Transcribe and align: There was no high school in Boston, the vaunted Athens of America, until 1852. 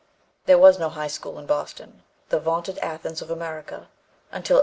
There 0.47 0.57
was 0.57 0.79
no 0.79 0.89
high 0.89 1.05
school 1.05 1.37
in 1.37 1.45
Boston, 1.45 2.01
the 2.29 2.39
vaunted 2.39 2.79
Athens 2.79 3.21
of 3.21 3.29
America, 3.29 3.87
until 4.31 4.55
1852. 4.57 4.59